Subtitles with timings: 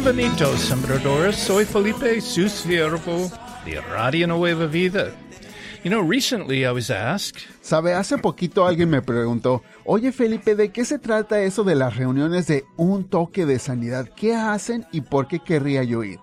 [0.00, 1.34] Bienvenidos, sembradores.
[1.34, 3.28] Soy Felipe, su siervo
[3.64, 5.10] de Radio Nueva Vida.
[5.82, 10.70] You know, recently I was asked, Sabe, hace poquito alguien me preguntó, oye Felipe, ¿de
[10.70, 14.08] qué se trata eso de las reuniones de un toque de sanidad?
[14.14, 16.20] ¿Qué hacen y por qué querría yo ir?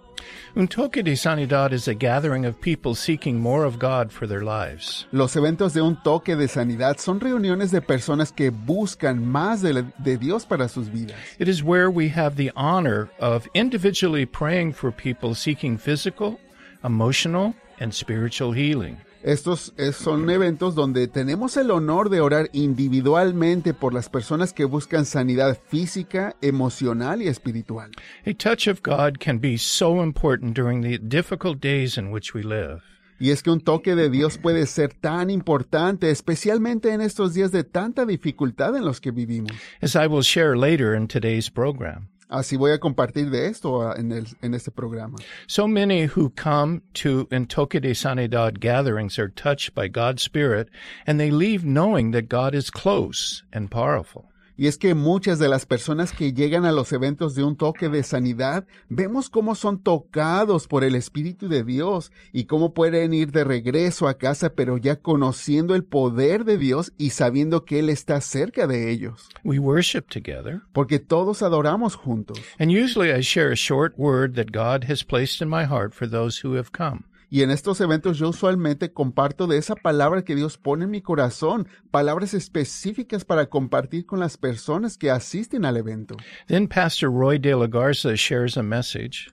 [0.56, 4.42] Un toque de sanidad is a gathering of people seeking more of God for their
[4.42, 5.06] lives.
[5.12, 9.74] Los eventos de un toque de sanidad son reuniones de personas que buscan más de,
[9.74, 11.16] la- de Dios para sus vidas.
[11.40, 16.40] It is where we have the honor of individually praying for people seeking physical,
[16.84, 18.98] emotional, and spiritual healing.
[19.26, 24.66] Estos eh, son eventos donde tenemos el honor de orar individualmente por las personas que
[24.66, 27.90] buscan sanidad física, emocional y espiritual.
[28.28, 32.44] A touch of God can be so important during the difficult days in which we
[32.44, 32.84] live.
[33.20, 37.52] Y es que un toque de Dios puede ser tan importante, especialmente en estos días
[37.52, 39.54] de tanta dificultad en los que vivimos.
[39.82, 42.10] As I will share later in today's program.
[42.30, 45.18] Así voy a compartir de esto ah, en, el- en este programa.
[45.48, 50.70] So many who come to Entoque de Sanidad gatherings are touched by God's Spirit
[51.06, 54.26] and they leave knowing that God is close and powerful.
[54.58, 57.90] Y es que muchas de las personas que llegan a los eventos de un toque
[57.90, 63.32] de sanidad, vemos cómo son tocados por el Espíritu de Dios y cómo pueden ir
[63.32, 67.90] de regreso a casa, pero ya conociendo el poder de Dios y sabiendo que Él
[67.90, 69.30] está cerca de ellos.
[69.44, 72.40] We worship together, Porque todos adoramos juntos.
[72.58, 76.10] and usually I share a short word that God has placed in my heart for
[76.10, 77.04] those who have come.
[77.30, 81.02] Y en estos eventos yo usualmente comparto de esa palabra que Dios pone en mi
[81.02, 86.16] corazón, palabras específicas para compartir con las personas que asisten al evento.
[86.48, 89.30] Then Pastor Roy de la Garza shares a message,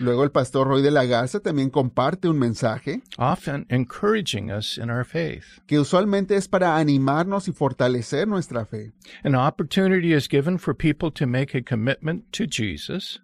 [0.00, 4.90] Luego el pastor Roy de la Garza también comparte un mensaje often encouraging us in
[4.90, 5.44] our faith.
[5.68, 8.92] que usualmente es para animarnos y fortalecer nuestra fe.
[9.22, 13.20] An opportunity is given for people to make a commitment to Jesus.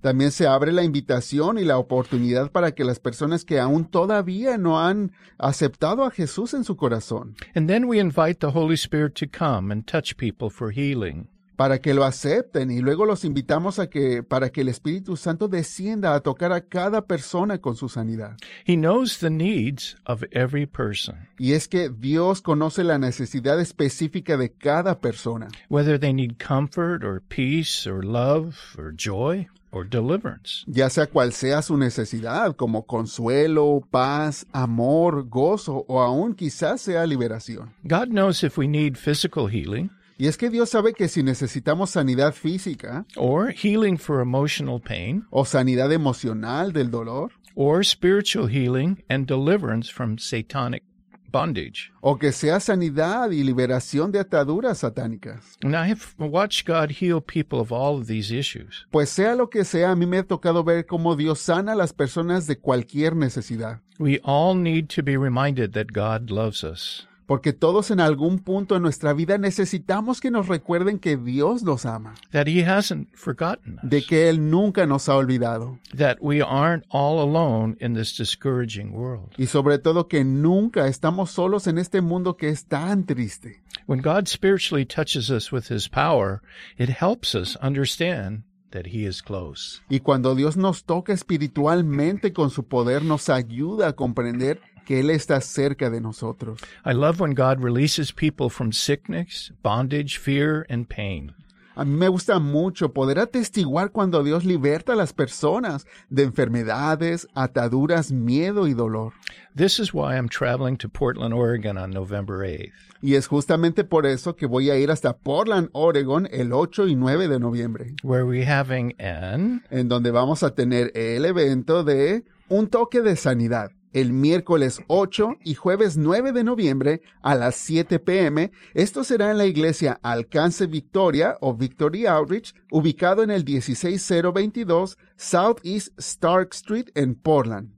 [0.00, 4.56] También se abre la invitación y la oportunidad para que las personas que aún todavía
[4.58, 9.14] no han aceptado a Jesús en su corazón, And then we invite the Holy Spirit
[9.14, 11.28] to come and touch people for healing.
[11.56, 15.46] para que lo acepten y luego los invitamos a que para que el Espíritu Santo
[15.46, 18.38] descienda a tocar a cada persona con su sanidad.
[18.66, 24.38] He knows the needs of every person, Y es que Dios conoce la necesidad específica
[24.38, 30.64] de cada persona, whether they need comfort or peace or love or joy or deliverance.
[30.66, 37.06] ya sea cual sea su necesidad, como consuelo, paz, amor, gozo o aún quizás sea
[37.06, 37.72] liberación.
[37.84, 41.88] God knows if we need physical healing Y es que Dios sabe que si necesitamos
[41.90, 49.02] sanidad física or healing for emotional pain o sanidad emocional del dolor, or spiritual healing
[49.08, 50.82] and deliverance from satanic
[51.30, 51.90] bondage.
[52.00, 57.20] o que sea sanidad y liberación de ataduras satánicas, And I have watched God heal
[57.20, 58.86] people of all of these issues.
[58.90, 61.76] pues sea lo que sea, a mí me ha tocado ver cómo Dios sana a
[61.76, 63.80] las personas de cualquier necesidad.
[63.98, 67.06] We all need to be reminded that God loves us.
[67.30, 71.86] Porque todos en algún punto en nuestra vida necesitamos que nos recuerden que Dios nos
[71.86, 76.42] ama, that he hasn't forgotten us, de que Él nunca nos ha olvidado that we
[76.42, 79.30] aren't all alone in this discouraging world.
[79.38, 83.62] y sobre todo que nunca estamos solos en este mundo que es tan triste.
[83.86, 86.42] When God spiritually touches us with his power,
[86.78, 89.82] it helps us understand that he is close.
[89.88, 95.10] Y cuando Dios nos toca espiritualmente con su poder, nos ayuda a comprender que Él
[95.10, 96.60] está cerca de nosotros.
[96.84, 101.32] I love when God releases people from sickness, bondage, fear, and pain.
[101.76, 107.28] A mí me gusta mucho poder atestiguar cuando Dios liberta a las personas de enfermedades,
[107.36, 109.12] ataduras, miedo y dolor.
[109.54, 112.72] This is why I'm traveling to Portland, Oregon on November 8th.
[113.00, 116.96] Y es justamente por eso que voy a ir hasta Portland, Oregon, el 8 y
[116.96, 122.24] 9 de noviembre, where we're having an en donde vamos a tener el evento de
[122.48, 123.70] un toque de sanidad.
[123.92, 128.52] El miércoles 8 y jueves 9 de noviembre a las 7 pm.
[128.74, 135.98] Esto será en la iglesia Alcance Victoria o Victory Outreach, ubicado en el 16022 Southeast
[135.98, 137.72] Stark Street en Portland.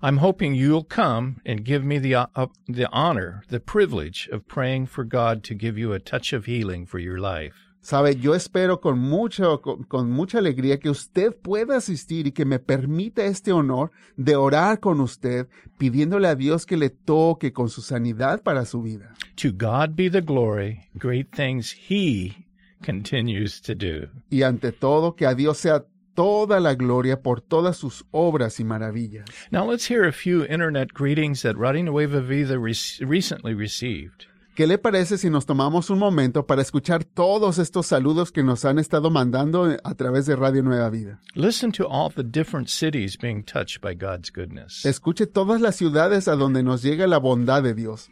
[0.00, 2.26] I'm hoping you'll come and give me uh,
[2.66, 6.86] the honor, the privilege of praying for God to give you a touch of healing
[6.86, 7.67] for your life.
[7.88, 12.44] Sabe, yo espero con mucho, con, con mucha alegría que usted pueda asistir y que
[12.44, 15.48] me permita este honor de orar con usted,
[15.78, 19.14] pidiéndole a Dios que le toque con su sanidad para su vida.
[19.36, 22.46] To God be the glory, great things he
[22.84, 24.10] continues to do.
[24.28, 28.64] Y ante todo, que a Dios sea toda la gloria por todas sus obras y
[28.64, 29.24] maravillas.
[29.50, 34.26] Now let's hear a few internet greetings that Radio Nueva Vida re- recently received.
[34.58, 38.64] ¿Qué le parece si nos tomamos un momento para escuchar todos estos saludos que nos
[38.64, 41.20] han estado mandando a través de Radio Nueva Vida?
[41.36, 44.84] Listen to all the different cities being touched by God's goodness.
[44.84, 48.10] Escuche todas las ciudades a donde nos llega la bondad de Dios.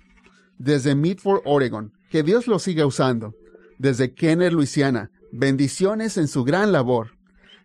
[0.57, 3.35] Desde Medford, Oregon, que Dios lo siga usando.
[3.79, 7.19] Desde Kenner, Luisiana, bendiciones en su gran labor.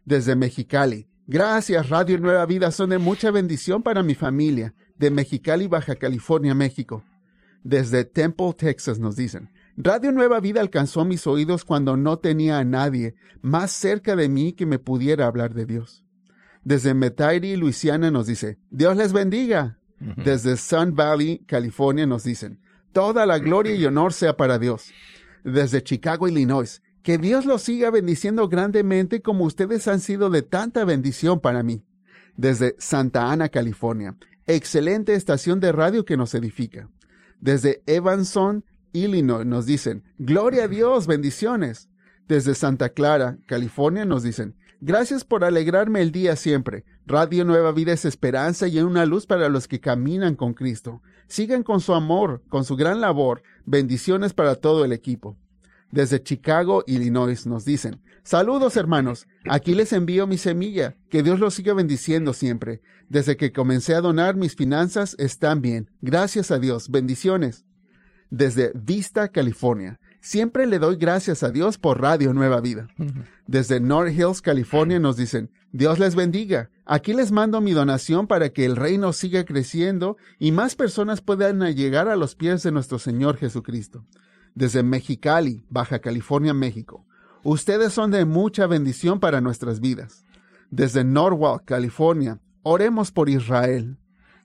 [0.05, 4.73] Desde Mexicali, gracias Radio Nueva Vida, son de mucha bendición para mi familia.
[4.97, 7.03] De Mexicali, Baja California, México.
[7.63, 9.49] Desde Temple, Texas, nos dicen.
[9.77, 14.53] Radio Nueva Vida alcanzó mis oídos cuando no tenía a nadie más cerca de mí
[14.53, 16.03] que me pudiera hablar de Dios.
[16.63, 19.77] Desde Metairie, Luisiana, nos dice, Dios les bendiga.
[19.99, 22.59] Desde Sun Valley, California, nos dicen,
[22.91, 24.91] toda la gloria y honor sea para Dios.
[25.43, 30.85] Desde Chicago, Illinois, que Dios los siga bendiciendo grandemente como ustedes han sido de tanta
[30.85, 31.83] bendición para mí.
[32.35, 34.15] Desde Santa Ana, California,
[34.47, 36.89] excelente estación de radio que nos edifica.
[37.41, 41.89] Desde Evanston, Illinois, nos dicen, Gloria a Dios, bendiciones.
[42.27, 46.85] Desde Santa Clara, California, nos dicen, Gracias por alegrarme el día siempre.
[47.05, 51.01] Radio Nueva Vida es esperanza y una luz para los que caminan con Cristo.
[51.27, 53.41] Sigan con su amor, con su gran labor.
[53.65, 55.35] Bendiciones para todo el equipo.
[55.91, 61.55] Desde Chicago, Illinois, nos dicen, Saludos hermanos, aquí les envío mi semilla, que Dios los
[61.55, 62.81] siga bendiciendo siempre.
[63.09, 65.89] Desde que comencé a donar mis finanzas están bien.
[66.01, 67.65] Gracias a Dios, bendiciones.
[68.29, 72.87] Desde Vista, California, siempre le doy gracias a Dios por Radio Nueva Vida.
[73.47, 76.69] Desde North Hills, California nos dicen, Dios les bendiga.
[76.85, 81.59] Aquí les mando mi donación para que el reino siga creciendo y más personas puedan
[81.73, 84.05] llegar a los pies de nuestro Señor Jesucristo.
[84.53, 87.05] Desde Mexicali, Baja California, México.
[87.43, 90.25] Ustedes son de mucha bendición para nuestras vidas.
[90.69, 93.97] Desde Norwalk, California, oremos por Israel.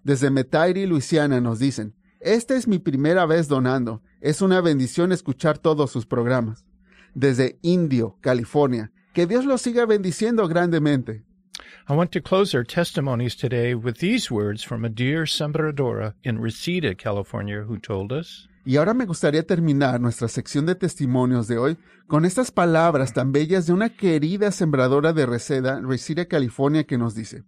[0.02, 4.02] Desde Metairie, Luisiana, nos dicen, esta es mi primera vez donando.
[4.22, 6.64] Es una bendición escuchar todos sus programas.
[7.14, 11.22] Desde Indio, California, que Dios los siga bendiciendo grandemente.
[11.88, 16.40] I want to close our testimonies today with these words from a dear sembradora in
[16.40, 21.56] Reseda, California, who told us, Y ahora me gustaría terminar nuestra sección de testimonios de
[21.56, 21.78] hoy
[22.08, 27.14] con estas palabras tan bellas de una querida sembradora de Reseda, Reseda, California, que nos
[27.14, 27.44] dice,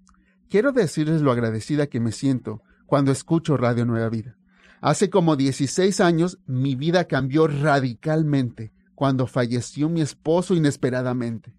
[0.49, 4.37] quiero decirles lo agradecida que me siento cuando escucho Radio Nueva Vida.
[4.81, 11.53] Hace como 16 años mi vida cambió radicalmente cuando falleció mi esposo inesperadamente.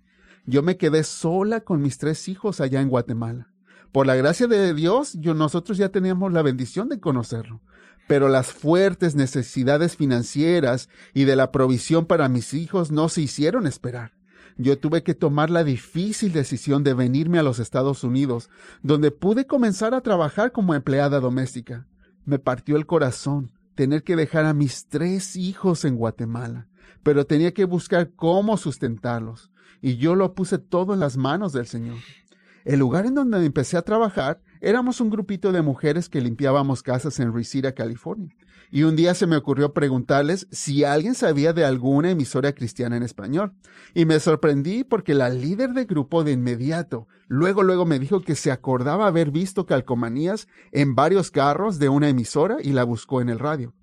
[0.45, 3.51] Yo me quedé sola con mis tres hijos allá en Guatemala.
[3.91, 7.59] Por la gracia de Dios, yo, nosotros ya teníamos la bendición de conocerlo
[8.09, 13.67] pero las fuertes necesidades financieras y de la provisión para mis hijos no se hicieron
[13.67, 14.13] esperar.
[14.57, 18.49] Yo tuve que tomar la difícil decisión de venirme a los Estados Unidos,
[18.81, 21.85] donde pude comenzar a trabajar como empleada doméstica.
[22.25, 26.67] Me partió el corazón tener que dejar a mis tres hijos en Guatemala,
[27.03, 29.51] pero tenía que buscar cómo sustentarlos,
[29.83, 31.97] y yo lo puse todo en las manos del Señor.
[32.65, 37.19] El lugar en donde empecé a trabajar éramos un grupito de mujeres que limpiábamos casas
[37.19, 38.35] en Reseda, California.
[38.71, 43.03] Y un día se me ocurrió preguntarles si alguien sabía de alguna emisora cristiana en
[43.03, 43.53] español.
[43.95, 48.35] Y me sorprendí porque la líder del grupo de inmediato, luego luego me dijo que
[48.35, 53.29] se acordaba haber visto calcomanías en varios carros de una emisora y la buscó en
[53.29, 53.73] el radio.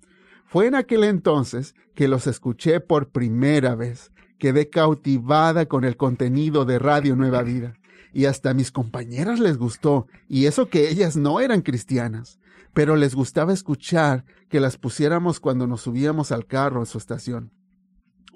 [0.45, 4.13] Fue en aquel entonces que los escuché por primera vez.
[4.37, 7.77] Quedé cautivada con el contenido de Radio Nueva Vida
[8.17, 12.39] y hasta a mis compañeras les gustó, y eso que ellas no eran cristianas,
[12.73, 17.51] pero les gustaba escuchar que las pusiéramos cuando nos subíamos al carro en su estación.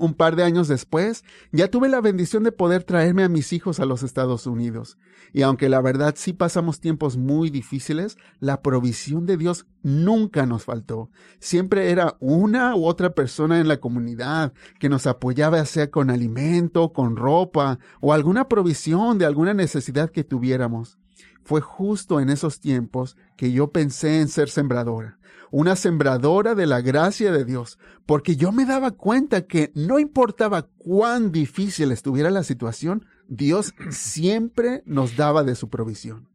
[0.01, 3.79] Un par de años después, ya tuve la bendición de poder traerme a mis hijos
[3.79, 4.97] a los Estados Unidos.
[5.31, 10.63] Y aunque la verdad sí pasamos tiempos muy difíciles, la provisión de Dios nunca nos
[10.63, 11.11] faltó.
[11.37, 16.09] Siempre era una u otra persona en la comunidad que nos apoyaba, ya sea con
[16.09, 20.97] alimento, con ropa o alguna provisión de alguna necesidad que tuviéramos.
[21.43, 25.19] Fue justo en esos tiempos que yo pensé en ser sembradora
[25.51, 30.67] una sembradora de la gracia de Dios, porque yo me daba cuenta que no importaba
[30.77, 36.27] cuán difícil estuviera la situación, Dios siempre nos daba de su provisión.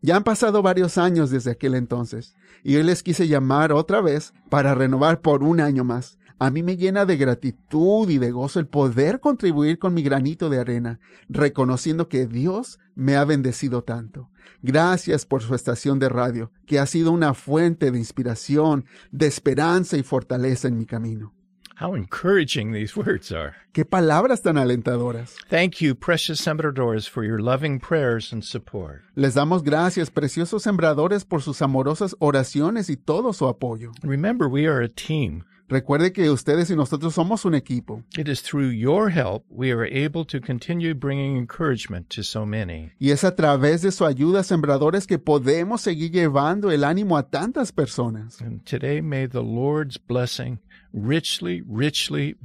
[0.00, 4.32] Ya han pasado varios años desde aquel entonces, y hoy les quise llamar otra vez
[4.48, 6.18] para renovar por un año más.
[6.44, 10.50] A mí me llena de gratitud y de gozo el poder contribuir con mi granito
[10.50, 14.28] de arena, reconociendo que Dios me ha bendecido tanto.
[14.60, 19.96] Gracias por su estación de radio, que ha sido una fuente de inspiración, de esperanza
[19.96, 21.32] y fortaleza en mi camino.
[21.80, 23.54] How encouraging these words are.
[23.72, 25.36] Qué palabras tan alentadoras.
[25.48, 29.02] Thank you, precious sembradores, for your loving prayers and support.
[29.14, 33.92] Les damos gracias, preciosos sembradores, por sus amorosas oraciones y todo su apoyo.
[34.02, 35.44] Remember, we are a team.
[35.72, 38.02] Recuerde que ustedes y nosotros somos un equipo.
[38.18, 42.90] It is through your help we are able to continue bringing encouragement to so many.
[42.98, 47.22] Y es a través de su ayuda, sembradores, que podemos seguir llevando el ánimo a
[47.22, 48.42] tantas personas.
[48.42, 50.58] And today may the Lord's blessing
[50.92, 52.36] richly, richly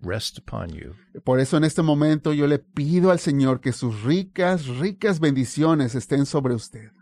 [0.00, 0.94] rest upon you.
[1.24, 5.96] Por eso en este momento yo le pido al Señor que sus ricas, ricas bendiciones
[5.96, 6.92] estén sobre usted.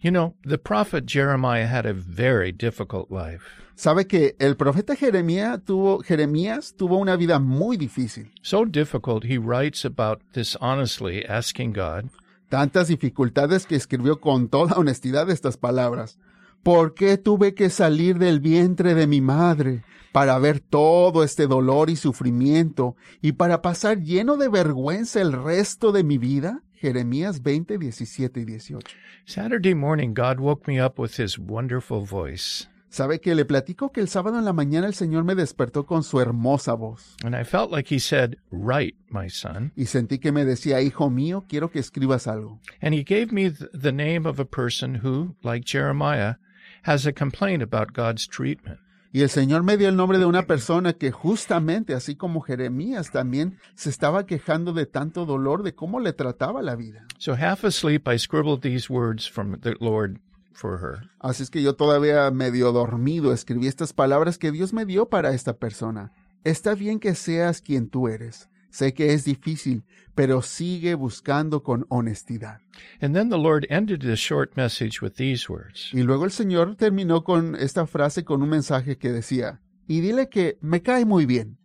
[0.00, 3.42] You know, the prophet Jeremiah had a very difficult life.
[3.76, 8.30] Sabe que el profeta Jeremías tuvo, Jeremías tuvo una vida muy difícil.
[8.42, 12.10] So difficult, he writes about this honestly, asking God,
[12.48, 16.18] Tantas dificultades que escribió con toda honestidad estas palabras.
[16.62, 21.90] ¿Por qué tuve que salir del vientre de mi madre para ver todo este dolor
[21.90, 26.62] y sufrimiento y para pasar lleno de vergüenza el resto de mi vida?
[26.84, 28.78] Jeremías 20, 17 y 18.
[29.24, 32.66] Saturday morning, God woke me up with his wonderful voice.
[32.90, 36.02] Sabe que le platico que el sábado en la mañana el Señor me despertó con
[36.02, 39.72] su hermosa voz And I felt like he said, Write, my son.
[39.74, 42.60] y sentí que me decía, hijo mío, quiero que escribas algo.
[42.82, 46.34] And he gave me th- the name of a person who, like Jeremiah,
[46.82, 48.78] has a complaint about God's treatment.
[49.14, 53.12] Y el Señor me dio el nombre de una persona que justamente, así como Jeremías,
[53.12, 57.06] también se estaba quejando de tanto dolor de cómo le trataba la vida.
[57.18, 60.18] So, half asleep, I scribbled these words from the Lord
[60.52, 61.08] for her.
[61.20, 65.32] Así es que yo todavía medio dormido escribí estas palabras que Dios me dio para
[65.32, 66.10] esta persona.
[66.42, 68.48] Está bien que seas quien tú eres.
[68.74, 69.84] Sé que es difícil,
[70.16, 72.58] pero sigue buscando con honestidad.
[73.00, 76.74] And then the Lord ended the short message with these words Y luego el Señor
[76.74, 81.24] terminó con esta frase con un mensaje que decía, y dile que me cae muy
[81.24, 81.56] bien.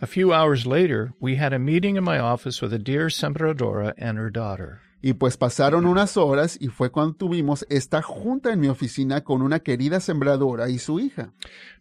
[0.00, 3.94] A few hours later, we had a meeting in my office with a dear sembradora
[3.96, 4.80] and her daughter.
[5.00, 9.40] Y pues pasaron unas horas y fue cuando tuvimos esta junta en mi oficina con
[9.40, 11.32] una querida sembradora y su hija.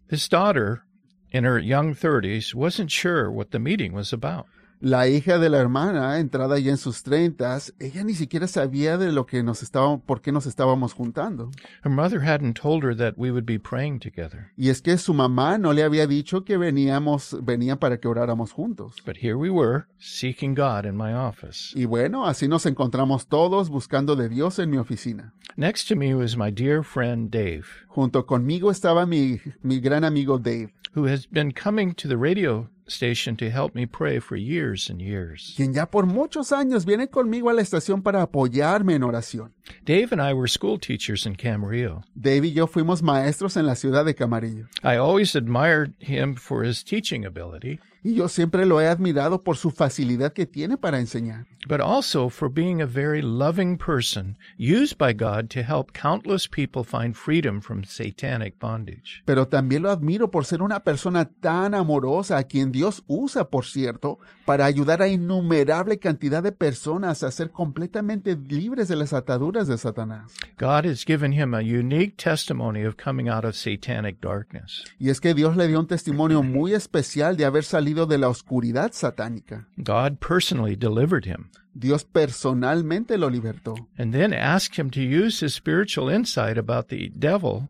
[0.09, 0.83] This daughter,
[1.31, 4.45] in her young 30s, wasn't sure what the meeting was about.
[4.81, 9.11] La hija de la hermana, entrada ya en sus treintas, ella ni siquiera sabía de
[9.11, 11.51] lo que nos estábamos, por qué nos estábamos juntando.
[11.83, 14.53] Her mother hadn't told her that we would be praying together.
[14.55, 18.53] Y es que su mamá no le había dicho que veníamos, venía para que oráramos
[18.53, 18.95] juntos.
[19.05, 21.77] But here we were, seeking God in my office.
[21.77, 25.33] Y bueno, así nos encontramos todos buscando de Dios en mi oficina.
[25.57, 30.37] Next to me was my dear friend Dave, Junto conmigo estaba mi, mi gran amigo
[30.37, 34.89] Dave, who has been coming to the radio station to help me pray for years
[34.89, 35.53] and years.
[35.55, 39.51] quien ya por muchos años viene conmigo a la estación para apoyarme en oración.
[39.85, 42.03] Dave and I were school teachers in Camarillo.
[42.19, 44.67] Dave y yo fuimos maestros en la ciudad de Camarillo.
[44.83, 49.57] I always admired him for his teaching ability, Y yo siempre lo he admirado por
[49.57, 54.97] su facilidad que tiene para enseñar, but also for being a very loving person used
[54.97, 59.21] by God to help countless people find freedom from satanic bondage.
[59.25, 63.65] pero también lo admiro por ser una persona tan amorosa a quien Dios usa, por
[63.65, 69.67] cierto, para ayudar a innumerable cantidad de personas a ser completamente libres de las ataduras
[69.67, 70.31] de Satanás.
[70.57, 74.85] God has given him a unique testimony of coming out of satanic darkness.
[74.97, 78.29] Y es que Dios le dio un testimonio muy especial de haber salido de la
[78.29, 79.67] oscuridad satánica.
[79.77, 83.75] God personally delivered him Dios personalmente lo libertó.
[83.97, 87.69] and then asked him to use his spiritual insight about the devil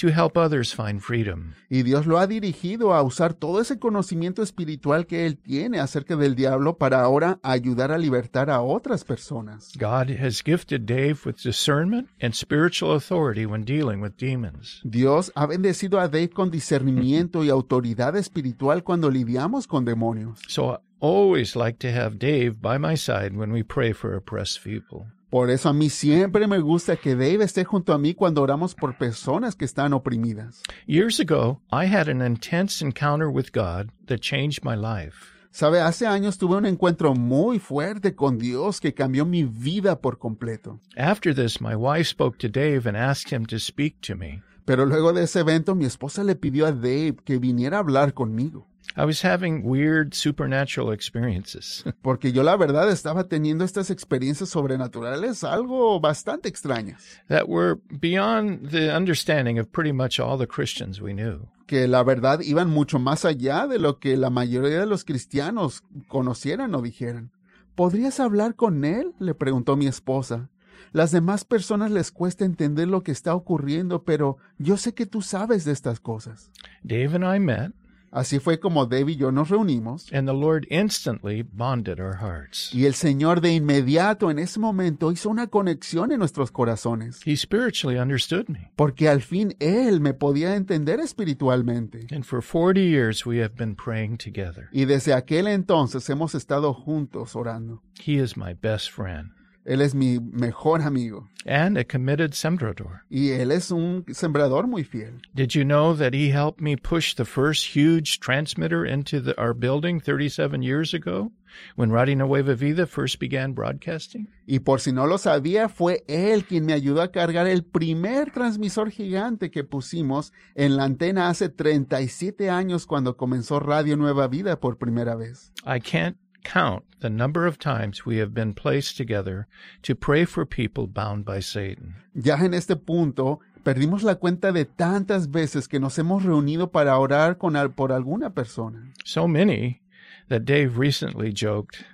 [0.00, 1.52] to help others find freedom.
[1.68, 6.16] Y Dios lo ha dirigido a usar todo ese conocimiento espiritual que él tiene acerca
[6.16, 9.72] del diablo para ahora ayudar a libertar a otras personas.
[9.78, 14.80] God has gifted Dave with discernment and spiritual authority when dealing with demons.
[14.84, 20.40] Dios ha bendecido a Dave con discernimiento y autoridad espiritual cuando lidiamos con demonios.
[20.48, 24.64] So I always like to have Dave by my side when we pray for oppressed
[24.64, 25.06] people.
[25.30, 28.74] Por eso a mí siempre me gusta que Dave esté junto a mí cuando oramos
[28.74, 30.60] por personas que están oprimidas.
[30.88, 35.30] Years ago, I had an intense encounter with God that changed my life.
[35.52, 40.18] Sabe, hace años tuve un encuentro muy fuerte con Dios que cambió mi vida por
[40.18, 40.80] completo.
[40.96, 44.42] After this, my wife spoke to Dave and asked him to speak to me.
[44.64, 48.14] Pero luego de ese evento mi esposa le pidió a Dave que viniera a hablar
[48.14, 48.66] conmigo.
[48.96, 51.84] I was having weird supernatural experiences.
[52.02, 57.20] Porque yo la verdad estaba teniendo estas experiencias sobrenaturales algo bastante extrañas.
[57.28, 61.48] that were beyond the understanding of pretty much all the Christians we knew.
[61.66, 65.84] Que la verdad iban mucho más allá de lo que la mayoría de los cristianos
[66.08, 67.30] conocieran o dijeran.
[67.76, 69.14] ¿Podrías hablar con él?
[69.20, 70.50] le preguntó mi esposa.
[70.92, 75.22] Las demás personas les cuesta entender lo que está ocurriendo, pero yo sé que tú
[75.22, 76.50] sabes de estas cosas.
[76.82, 77.70] Dave and I met,
[78.12, 82.74] Así fue como Dave y yo nos reunimos and the Lord instantly bonded our hearts.
[82.74, 87.36] y el Señor de inmediato en ese momento hizo una conexión en nuestros corazones, He
[87.36, 88.72] spiritually understood me.
[88.76, 92.06] porque al fin Él me podía entender espiritualmente.
[92.10, 94.68] And for 40 years we have been praying together.
[94.72, 97.82] Y desde aquel entonces hemos estado juntos orando.
[98.04, 99.30] He is my best friend
[99.64, 103.02] Él es mi mejor amigo and a committed sembrador.
[103.10, 105.20] y Él es un sembrador muy fiel.
[105.34, 109.54] Did you know that he helped me push the first huge transmitter into the, our
[109.54, 111.32] building 37 years ago
[111.76, 114.28] when Radio Nueva Vida first began broadcasting?
[114.46, 118.30] Y por si no lo sabía, fue Él quien me ayudó a cargar el primer
[118.32, 124.58] transmisor gigante que pusimos en la antena hace 37 años cuando comenzó Radio Nueva Vida
[124.58, 125.52] por primera vez.
[125.66, 129.46] I can't count the number of times we have been placed together
[129.82, 131.96] to pray for people bound by Satan.
[132.14, 136.98] Ya en este punto, perdimos la cuenta de tantas veces que nos hemos reunido para
[136.98, 138.92] orar con al- por alguna persona.
[139.04, 139.80] So many
[140.28, 141.84] that Dave recently joked,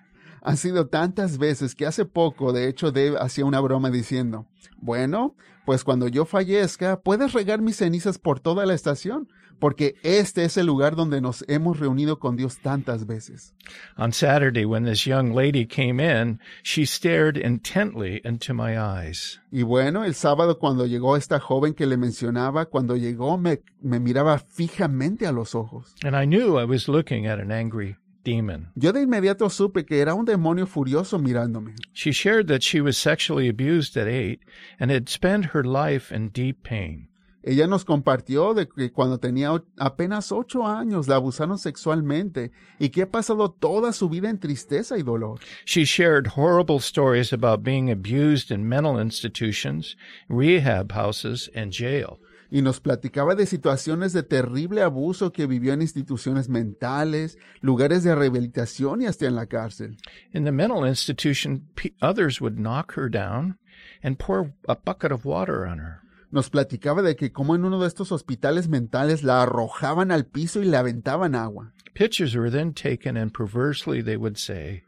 [0.42, 4.46] Han sido tantas veces que hace poco, de hecho, Dave hacía una broma diciendo,
[4.78, 5.34] bueno,
[5.64, 10.56] pues cuando yo fallezca, puedes regar mis cenizas por toda la estación, porque este es
[10.56, 13.54] el lugar donde nos hemos reunido con Dios tantas veces.
[13.96, 19.40] On Saturday, when this young lady came in, she stared intently into my eyes.
[19.50, 24.00] Y bueno, el sábado cuando llegó esta joven que le mencionaba, cuando llegó me, me
[24.00, 25.94] miraba fijamente a los ojos.
[26.04, 27.96] And I knew I was looking at an angry
[28.26, 28.72] demon.
[28.74, 31.74] Yo de inmediato supe que era un demonio furioso mirándome.
[31.94, 34.40] She shared that she was sexually abused at eight
[34.78, 37.08] and had spent her life in deep pain.
[37.46, 42.50] Ella nos compartió de que cuando tenía apenas ocho años la abusaron sexualmente
[42.80, 45.38] y que ha pasado toda su vida en tristeza y dolor.
[45.64, 49.96] She shared horrible stories about being abused in mental institutions,
[50.28, 52.18] rehab houses, and jail.
[52.50, 58.16] Y nos platicaba de situaciones de terrible abuso que vivió en instituciones mentales, lugares de
[58.16, 59.96] rehabilitación y hasta en la cárcel.
[60.32, 61.68] In the mental institution,
[62.02, 63.56] others would knock her down
[64.02, 66.05] and pour a bucket of water on her.
[66.36, 70.60] Nos platicaba de que como en uno de estos hospitales mentales la arrojaban al piso
[70.60, 71.72] y le aventaban agua.
[71.94, 74.82] Pictures were then taken, and perversely they would say,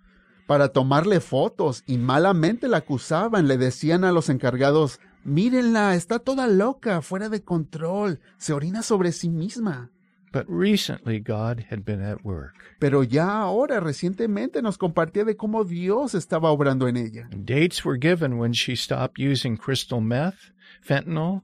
[0.47, 6.49] Para tomarle fotos y malamente la acusaban, le decían a los encargados, mírenla, está toda
[6.49, 9.91] loca, fuera de control, se orina sobre sí misma.
[10.33, 12.55] But recently God had been at work.
[12.79, 17.29] Pero ya ahora, recientemente, nos compartía de cómo Dios estaba obrando en ella.
[17.31, 21.43] Dates were given when she stopped using crystal meth, fentanyl,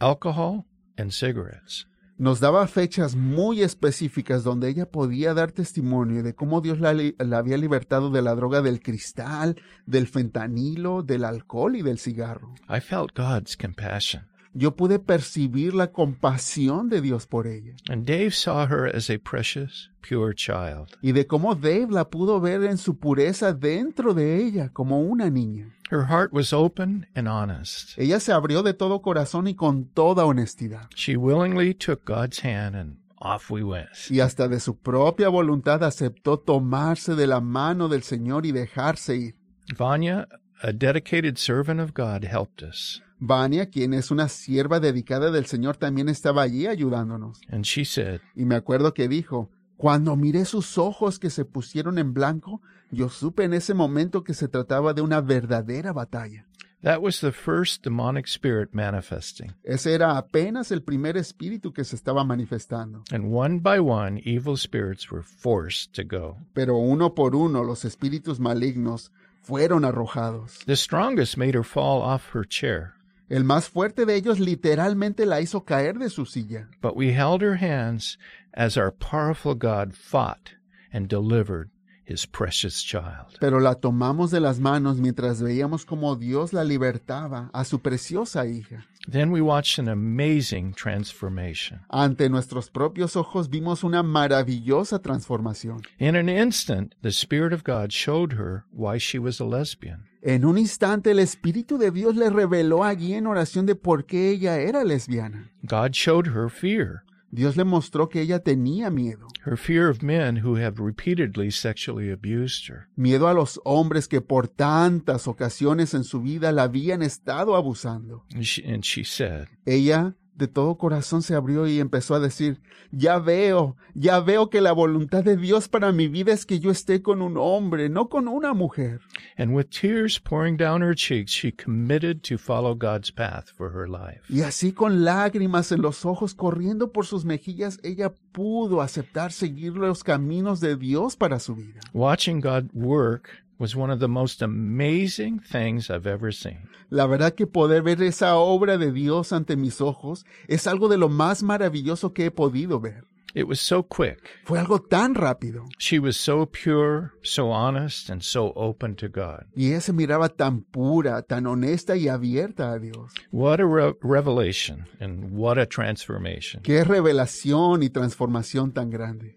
[0.00, 0.64] alcohol,
[0.96, 1.86] and cigarettes.
[2.18, 7.38] Nos daba fechas muy específicas donde ella podía dar testimonio de cómo Dios la, la
[7.38, 12.54] había libertado de la droga del cristal, del fentanilo, del alcohol y del cigarro.
[12.70, 14.22] I felt God's compassion.
[14.58, 19.18] Yo pude percibir la compasión de Dios por ella And Dave saw her as a
[19.18, 20.96] precious, pure child.
[21.02, 25.28] y de cómo Dave la pudo ver en su pureza dentro de ella como una
[25.30, 25.74] niña.
[25.90, 27.96] Her heart was open and honest.
[27.98, 30.88] Ella se abrió de todo corazón y con toda honestidad.
[30.94, 33.88] She willingly took God's hand and off we went.
[34.10, 39.16] Y hasta de su propia voluntad aceptó tomarse de la mano del Señor y dejarse
[39.16, 39.34] ir.
[39.78, 40.26] Vanya,
[40.62, 43.02] a dedicated servant of God, helped us.
[43.18, 47.40] Vania, quien es una sierva dedicada del Señor, también estaba allí ayudándonos.
[47.50, 51.98] And she said, Y me acuerdo que dijo, cuando miré sus ojos que se pusieron
[51.98, 56.46] en blanco, yo supe en ese momento que se trataba de una verdadera batalla.
[56.82, 59.54] That was the first demonic spirit manifesting.
[59.64, 63.02] Ese era apenas el primer espíritu que se estaba manifestando.
[63.10, 66.36] And one by one, evil spirits were forced to go.
[66.52, 69.10] Pero uno por uno los espíritus malignos
[69.42, 70.58] fueron arrojados.
[70.66, 72.92] The strongest made her fall off her chair,
[73.28, 76.68] El más fuerte de ellos literalmente la hizo caer de su silla.
[76.80, 78.18] but we held her hands
[78.54, 80.50] as our powerful God fought
[80.92, 81.70] and delivered
[82.04, 83.36] his precious child.
[83.40, 88.46] Pero la tomamos de las manos mientras veíamos cómo Dios la libertaba a su preciosa
[88.46, 88.86] hija.
[89.08, 91.80] Then we watched an amazing transformation.
[91.88, 95.82] Ante nuestros propios ojos vimos una maravillosa transformación.
[95.98, 100.08] In an instant, the Spirit of God showed her why she was a lesbian.
[100.22, 104.06] En un instante el Espíritu de Dios le reveló a allí en oración de por
[104.06, 105.52] qué ella era lesbiana.
[105.62, 107.04] God showed her fear,
[107.36, 109.28] Dios le mostró que ella tenía miedo.
[109.44, 112.88] her fear of men who have repeatedly sexually abused her.
[112.96, 118.24] Miedo a los hombres que por tantas ocasiones en su vida la habían estado abusando.
[118.32, 122.60] And she, and she said, Ella de todo corazón se abrió y empezó a decir,
[122.92, 126.70] ya veo, ya veo que la voluntad de Dios para mi vida es que yo
[126.70, 129.00] esté con un hombre, no con una mujer.
[129.38, 133.88] And with tears pouring down her cheeks, she committed to follow God's path for her
[133.88, 134.20] life.
[134.28, 139.72] Y así con lágrimas en los ojos corriendo por sus mejillas, ella pudo aceptar seguir
[139.72, 141.80] los caminos de Dios para su vida.
[141.92, 146.68] Watching God work was one of the most amazing things I've ever seen.
[146.90, 150.98] La verdad que poder ver esa obra de Dios ante mis ojos es algo de
[150.98, 153.04] lo más maravilloso que he podido ver.
[153.34, 154.22] It was so quick.
[154.44, 155.66] Fue algo tan rápido.
[155.78, 159.44] She was so pure, so honest, and so open to God.
[159.54, 163.12] Y ella se miraba tan pura, tan honesta y abierta a Dios.
[163.30, 166.62] What a re- revelation and what a transformation.
[166.62, 169.36] Qué revelación y transformación tan grande.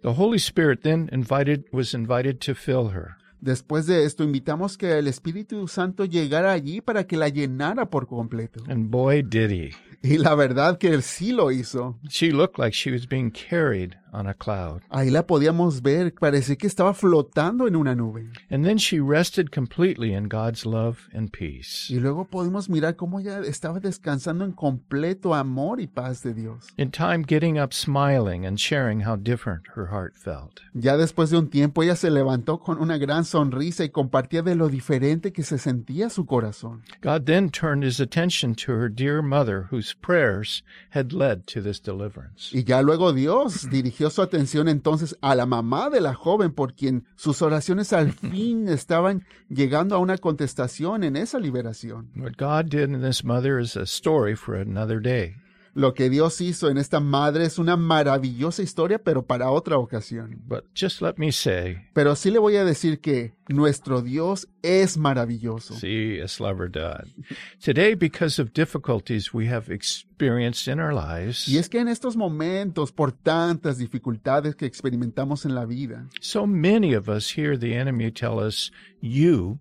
[0.00, 3.18] The Holy Spirit then invited was invited to fill her.
[3.44, 8.06] Después de esto, invitamos que el Espíritu Santo llegara allí para que la llenara por
[8.06, 8.64] completo.
[8.68, 9.70] And boy did he.
[10.02, 11.98] Y la verdad que él sí lo hizo.
[12.08, 14.82] She looked like she was being carried on a cloud.
[14.90, 18.30] Ahí la podíamos ver, parecía que estaba flotando en una nube.
[18.50, 21.90] And then she rested completely in God's love and peace.
[21.90, 26.68] Y luego podemos mirar cómo ella estaba descansando en completo amor y paz de Dios.
[26.76, 30.60] In time, getting up, smiling, and sharing how different her heart felt.
[30.72, 34.54] Ya después de un tiempo ella se levantó con una gran sonrisa y compartía de
[34.54, 36.82] lo diferente que se sentía su corazón.
[37.02, 41.80] God then turned his attention to her dear mother, whose prayers had led to this
[41.80, 42.50] deliverance.
[42.52, 46.74] Y ya luego Dios dirigió su atención entonces a la mamá de la joven por
[46.74, 52.10] quien sus oraciones al fin estaban llegando a una contestación en esa liberación.
[52.16, 55.36] What God did in this mother is a story for another day.
[55.76, 60.40] Lo que Dios hizo en esta madre es una maravillosa historia, pero para otra ocasión.
[60.46, 64.96] But just let me say, Pero sí le voy a decir que nuestro Dios es
[64.96, 65.74] maravilloso.
[65.74, 67.04] see, es la verdad.
[67.58, 72.16] Today, because of difficulties we have experienced in our lives, Y es que en estos
[72.16, 77.74] momentos, por tantas dificultades que experimentamos en la vida, so many of us hear the
[77.76, 79.58] enemy tell us, You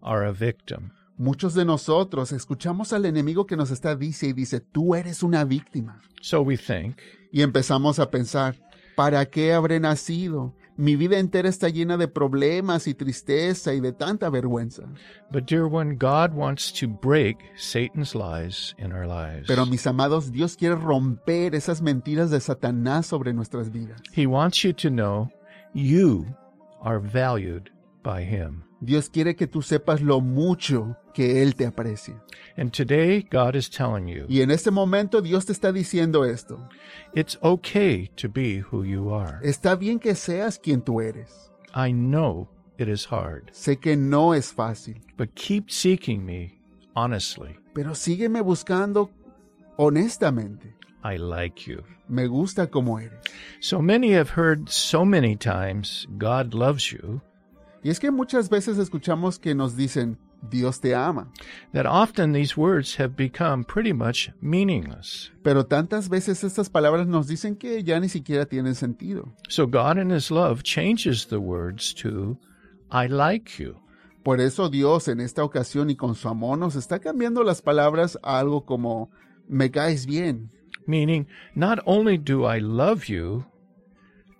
[0.00, 0.92] are a victim.
[1.22, 5.44] Muchos de nosotros escuchamos al enemigo que nos está dice y dice, tú eres una
[5.44, 6.00] víctima.
[6.20, 6.98] So we think,
[7.30, 8.56] Y empezamos a pensar,
[8.96, 10.54] ¿para qué habré nacido?
[10.76, 14.82] Mi vida entera está llena de problemas y tristeza y de tanta vergüenza.
[19.46, 24.02] Pero mis amados, Dios quiere romper esas mentiras de Satanás sobre nuestras vidas.
[24.16, 25.30] He wants you to know
[25.72, 26.26] you
[26.80, 27.70] are valued
[28.02, 28.64] by Him.
[28.84, 32.20] Dios quiere que tú sepas lo mucho que Él te aprecia.
[32.56, 36.58] And today, God is telling you Y en este momento Dios te está diciendo esto.
[37.14, 39.38] it's okay to be who you are.
[39.42, 41.50] Está bien que seas quien tú eres.
[41.74, 46.58] I know it is hard, Sé que no es fácil, but keep seeking me
[46.96, 47.56] honestly.
[47.74, 49.10] pero sígueme buscando
[49.78, 50.74] honestamente.
[51.04, 51.82] I like you.
[52.08, 53.18] Me gusta como eres.
[53.60, 57.20] So many have heard so many times, God loves you,
[57.82, 60.18] Y es que muchas veces escuchamos que nos dicen,
[60.50, 61.30] Dios te ama.
[61.72, 65.30] that often these words have become pretty much meaningless.
[65.42, 69.32] Pero tantas veces estas palabras nos dicen que ya ni siquiera tienen sentido.
[69.48, 72.38] So God in His love changes the words to,
[72.90, 73.76] I like you.
[74.24, 78.18] Por eso Dios en esta ocasión y con su amor nos está cambiando las palabras
[78.22, 79.10] a algo como
[79.48, 80.50] me caes bien,
[80.86, 83.44] Meaning, not only do I love you,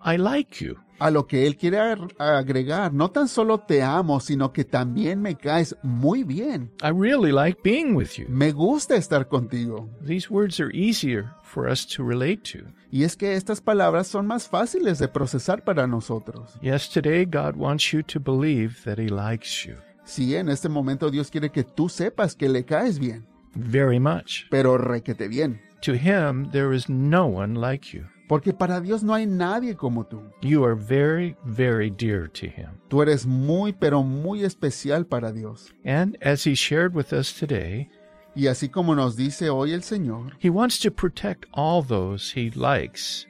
[0.00, 0.78] I like you.
[1.02, 5.20] A lo que Él quiere ar- agregar, no tan solo te amo, sino que también
[5.20, 6.70] me caes muy bien.
[6.82, 8.26] I really like being with you.
[8.28, 9.88] Me gusta estar contigo.
[10.06, 12.64] These words are easier for us to relate to.
[12.90, 16.58] Y es que estas palabras son más fáciles de procesar para nosotros.
[16.60, 21.10] Yes, today God wants you to believe that He likes you Sí, en este momento
[21.10, 24.48] Dios quiere que tú sepas que le caes bien, very much.
[24.50, 25.60] pero requete bien.
[25.82, 28.04] To Him, there is no one like you.
[28.28, 30.22] Porque para Dios no hay nadie como tú.
[30.40, 32.80] You are very, very dear to Him.
[32.88, 35.72] Tú eres muy, pero muy especial para Dios.
[35.84, 37.90] And as He shared with us today,
[38.34, 42.50] Y así como nos dice hoy el Señor, He wants to protect all those He
[42.50, 43.26] likes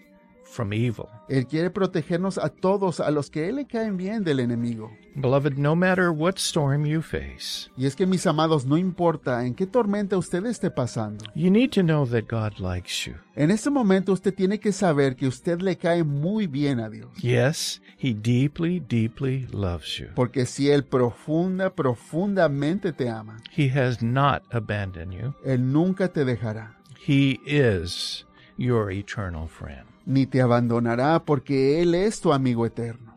[0.53, 1.07] from evil.
[1.29, 4.91] Él quiere protegernos a todos, a los que Él le caen bien del enemigo.
[5.15, 9.55] Beloved, no matter what storm you face, Y es que mis amados, no importa en
[9.55, 11.25] qué tormenta usted esté pasando.
[11.35, 13.15] you need to know that God likes you.
[13.35, 17.11] En este momento usted tiene que saber que usted le cae muy bien a Dios.
[17.23, 20.09] Yes, He deeply, deeply loves you.
[20.15, 25.35] Porque si Él profunda, profundamente te ama, He has not abandoned you.
[25.45, 28.25] Él nunca te dejará, He is
[28.63, 29.85] your eternal friend.
[30.07, 33.13] ni te abandonará, porque Él es tu amigo eterno.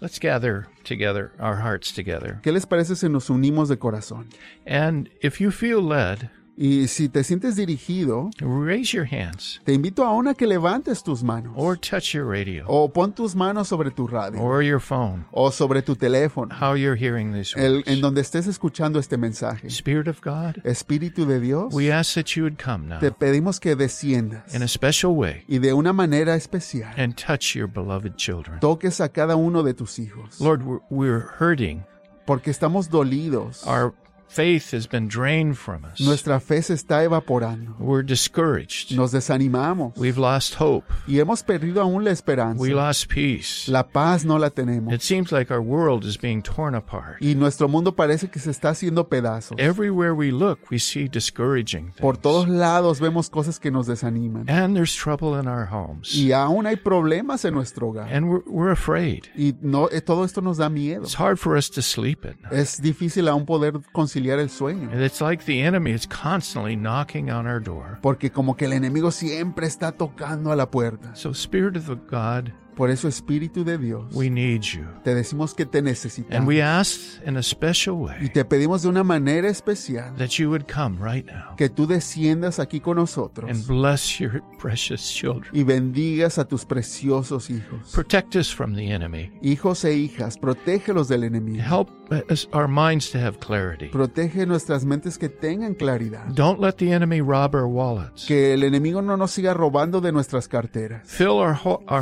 [0.00, 2.38] Let's gather together, our hearts together.
[2.42, 4.28] ¿Qué les parece si nos unimos de corazón?
[4.66, 10.04] And if you feel led, Y si te sientes dirigido, raise your hands te invito
[10.04, 11.52] aún a que levantes tus manos.
[11.56, 14.40] or touch your radio O pon tus manos sobre tu radio.
[14.40, 16.54] or your phone, O sobre tu teléfono.
[16.54, 19.66] how you're hearing these el- en donde estés escuchando este mensaje.
[19.68, 23.58] Spirit of God, Espíritu de Dios, we ask that you would come now te pedimos
[23.58, 28.14] que desciendas in a special way y de una manera especial and touch your beloved
[28.16, 28.60] children.
[28.60, 30.40] toques a cada uno de tus hijos.
[30.40, 31.82] Lord, we're, we're hurting.
[32.26, 33.66] Porque estamos dolidos.
[33.66, 33.92] Our
[34.34, 36.00] faith has been drained from us.
[36.00, 37.76] Nuestra fe se está evaporando.
[37.78, 38.96] We're discouraged.
[38.96, 40.86] Nos desanimamos We've lost hope.
[41.06, 42.60] y hemos perdido aún la esperanza.
[42.60, 43.68] We lost peace.
[43.70, 44.92] La paz no la tenemos.
[44.92, 47.18] It seems like our world is being torn apart.
[47.20, 49.56] Y nuestro mundo parece que se está haciendo pedazos.
[49.58, 52.22] Everywhere we look, we see discouraging Por things.
[52.22, 54.48] todos lados vemos cosas que nos desaniman.
[54.50, 56.14] And there's trouble in our homes.
[56.14, 58.12] Y aún hay problemas en nuestro hogar.
[58.12, 59.28] And we're, we're afraid.
[59.36, 61.02] Y no, eh, todo esto nos da miedo.
[61.04, 62.52] It's hard for us to sleep at night.
[62.52, 64.90] Es difícil aún poder conciliar el sueño.
[64.90, 67.98] And it's like the enemy is constantly knocking on our door.
[68.02, 71.14] Porque como que el enemigo siempre está tocando a la puerta.
[71.14, 74.84] So, Spirit of God, Por eso, Espíritu de Dios, we need you.
[75.04, 76.46] te decimos que te And necesitamos.
[76.48, 80.48] we ask in a special Y way te pedimos de una manera especial that you
[80.50, 85.48] would come right now que tú desciendas aquí con nosotros and bless your precious children.
[85.52, 87.92] y bendigas a tus preciosos hijos.
[87.92, 89.30] Protect us from the enemy.
[89.42, 91.62] Hijos e hijas, protégelos del enemigo.
[91.62, 91.88] Help
[92.30, 93.88] us, our minds to have clarity.
[93.88, 96.26] Protege nuestras mentes que tengan claridad.
[96.34, 98.26] Don't let the enemy rob our wallets.
[98.26, 101.02] Que el enemigo no nos siga robando de nuestras carteras.
[101.08, 101.54] Fill our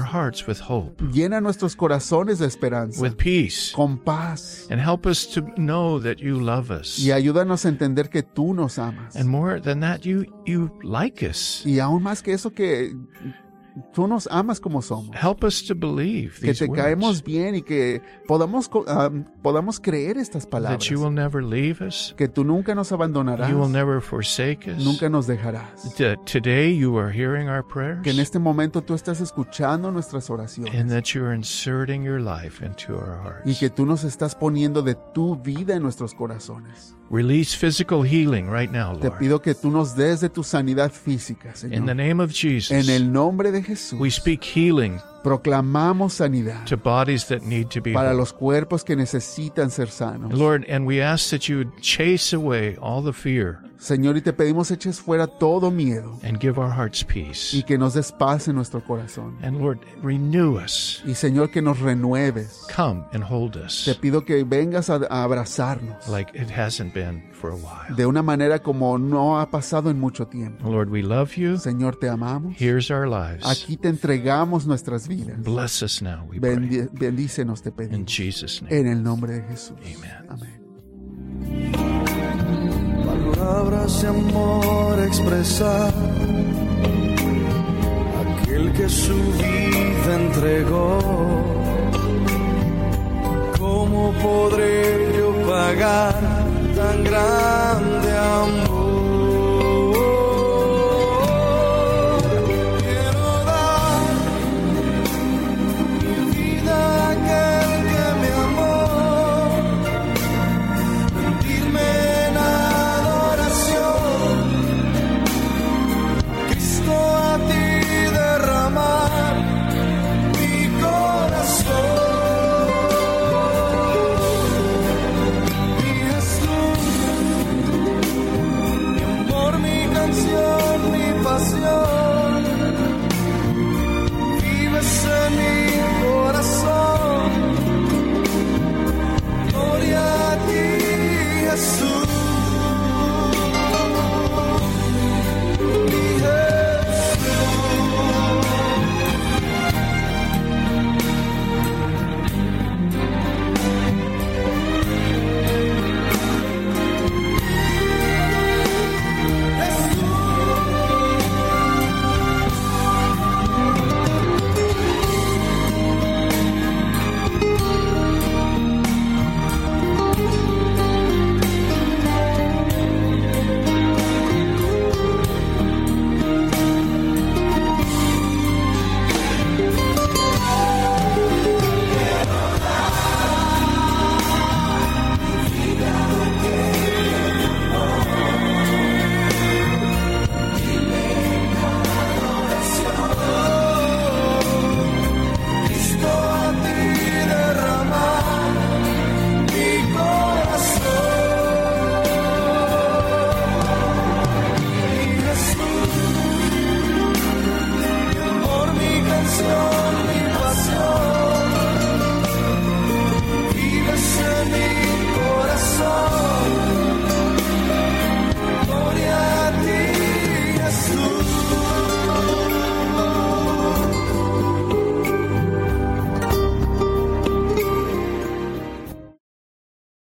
[0.02, 4.66] hearts with hope, Llena nuestros corazones de esperanza, with peace, con paz.
[4.70, 6.98] and help us to know that you love us.
[6.98, 9.16] Y ayúdanos a entender que tú nos amas.
[9.16, 11.62] And more than that, you, you like us.
[11.66, 12.94] Y aún más que eso, que
[13.94, 15.14] tú nos amas como somos.
[15.16, 18.68] Help us to believe Que these te caemos bien y que podamos,
[19.42, 20.80] podamos creer estas palabras.
[20.84, 23.50] that you will never leave us, Que tú nunca nos abandonarás.
[23.50, 24.82] you will never forsake us.
[24.84, 25.94] Nunca nos dejarás.
[25.96, 30.28] That today you are hearing our prayers, Que en este momento tú estás escuchando nuestras
[30.30, 30.74] oraciones.
[30.74, 33.60] and that you are inserting your life into our Y hearts.
[33.60, 36.94] que tú nos estás poniendo de tu vida en nuestros corazones.
[37.10, 39.18] Release physical healing right now, Te Lord.
[39.18, 42.88] pido que tú nos des de tu sanidad física, In the name of Jesus, En
[42.88, 43.98] el nombre de Jesús.
[43.98, 48.96] we speak healing Proclamamos sanidad to bodies that need to be para los cuerpos que
[48.96, 50.32] necesitan ser sanos.
[50.32, 54.32] Lord, and we ask that you would chase away all the fear Señor, y te
[54.32, 57.52] pedimos eches fuera todo miedo and give our hearts peace.
[57.52, 59.36] y que nos des paz en nuestro corazón.
[59.42, 61.02] And Lord, renew us.
[61.04, 62.64] Y Señor, que nos renueves.
[62.74, 67.24] Come and hold Te us pido que vengas a, a abrazarnos like it hasn't been
[67.32, 67.96] for a while.
[67.96, 70.70] de una manera como no ha pasado en mucho tiempo.
[70.70, 71.58] Lord, we love you.
[71.58, 72.54] Señor, te amamos.
[72.56, 73.44] Here's our lives.
[73.44, 75.11] Aquí te entregamos nuestras vidas.
[75.38, 76.56] Bless us now, we pray.
[76.92, 78.06] Bendícenos, te In pedimos.
[78.12, 78.78] Jesus' name.
[78.78, 79.76] En el nombre de Jesús.
[79.80, 80.26] Amen.
[80.28, 80.62] Amén.
[83.42, 85.92] palabras de amor expresar
[88.22, 90.98] aquel que su vida entregó.
[93.58, 96.14] ¿Cómo podré yo pagar
[96.74, 98.18] tan grande